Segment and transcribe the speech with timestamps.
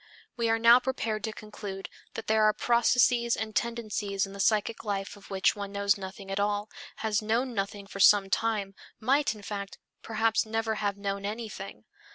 [0.35, 4.83] We are now prepared to conclude that there are processes and tendencies in the psychic
[4.83, 6.71] life of which one knows nothing at all,
[7.05, 11.85] has known nothing for some time, might, in fact, perhaps never have known anything.